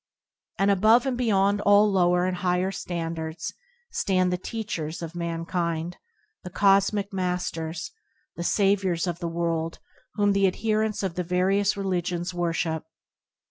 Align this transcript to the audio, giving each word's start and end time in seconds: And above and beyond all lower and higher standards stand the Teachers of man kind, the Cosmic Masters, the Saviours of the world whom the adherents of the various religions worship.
And 0.57 0.71
above 0.71 1.05
and 1.05 1.15
beyond 1.15 1.61
all 1.61 1.91
lower 1.91 2.25
and 2.25 2.37
higher 2.37 2.71
standards 2.71 3.53
stand 3.91 4.33
the 4.33 4.37
Teachers 4.39 5.03
of 5.03 5.13
man 5.13 5.45
kind, 5.45 5.95
the 6.43 6.49
Cosmic 6.49 7.13
Masters, 7.13 7.91
the 8.35 8.43
Saviours 8.43 9.05
of 9.05 9.19
the 9.19 9.27
world 9.27 9.77
whom 10.15 10.31
the 10.33 10.47
adherents 10.47 11.03
of 11.03 11.13
the 11.13 11.23
various 11.23 11.77
religions 11.77 12.33
worship. 12.33 12.83